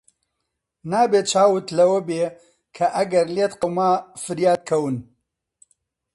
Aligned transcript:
نابێ 0.91 1.21
چاوت 1.31 1.67
لەوە 1.77 1.99
بێ 2.07 2.23
کە 2.75 2.85
ئەگەر 2.95 3.27
لێت 3.35 3.53
قەوما، 3.61 3.91
فریات 4.23 4.61
کەون 4.69 4.95